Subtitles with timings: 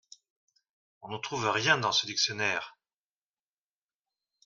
[1.03, 2.75] On ne trouve rien dans ce dictionnaire!